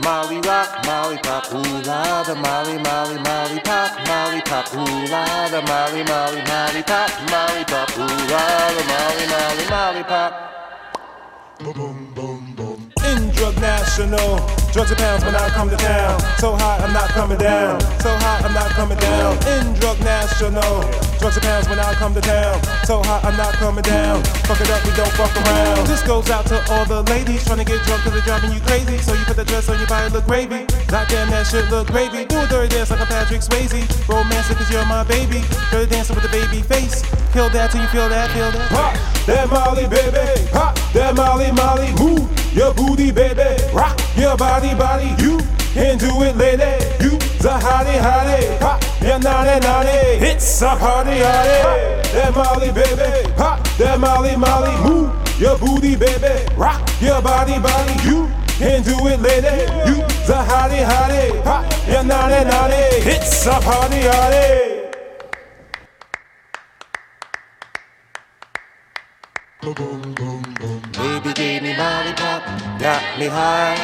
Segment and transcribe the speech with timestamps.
[0.00, 5.48] Molly rock, Molly pop, ooh la, the Molly, Molly, Molly pop, Molly pop, ooh la,
[5.48, 8.44] the Molly, Molly, Molly pop, Molly pop, ooh la,
[8.76, 10.56] the Molly, Molly, Molly pop.
[11.58, 12.92] Boom, boom, boom, boom.
[13.08, 14.36] In drug national,
[14.72, 16.20] drugs and pounds when I come to town.
[16.38, 17.80] So high, I'm not coming down.
[18.00, 19.32] So high, I'm not coming down.
[19.48, 20.82] In drug national,
[21.18, 22.60] drugs and pounds when I come to town.
[22.84, 24.22] So high, I'm not coming down.
[24.44, 25.75] Fuck it up, we don't fuck around.
[25.96, 28.60] This goes out to all the ladies trying to get drunk cause they're driving you
[28.60, 28.98] crazy.
[28.98, 30.68] So you put the dress on your body, look gravy.
[30.92, 32.26] Goddamn, that shit look gravy.
[32.26, 33.80] Do a dirty dance like a Patrick Swayze.
[34.06, 35.40] Romantic cause you're my baby.
[35.72, 37.00] Dirty dancing with the baby face.
[37.32, 38.68] Kill that till you feel that, feel that.
[38.68, 38.92] Pop
[39.24, 40.20] that Molly, baby.
[40.52, 41.88] Pop that Molly, Molly.
[41.96, 43.56] Move your booty, baby.
[43.72, 45.16] Rock your body, body.
[45.16, 45.40] You
[45.72, 46.76] can do it, lady.
[47.00, 48.44] You the hottie, hottie.
[48.60, 50.28] Pop your naughty, naughty.
[50.28, 51.56] It's a party, party.
[52.12, 53.32] That Molly, baby.
[53.32, 54.76] Pop that Molly, Molly.
[54.84, 56.46] Move your booty, baby.
[56.56, 57.92] Rock your body, body.
[58.08, 59.62] You can do it, lady.
[59.88, 61.42] You the hottie, hottie.
[61.44, 62.74] Pop your naughty, naughty.
[63.14, 64.76] It's a party, party.
[70.92, 72.42] Baby gave me Molly pop,
[72.78, 73.76] got me high.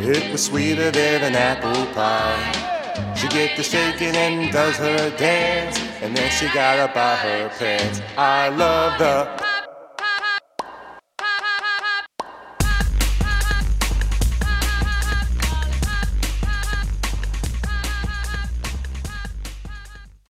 [0.00, 3.14] It was sweeter than an apple pie.
[3.14, 7.50] She get the shaking and does her dance, and then she got up out her
[7.58, 8.00] pants.
[8.16, 9.49] I love the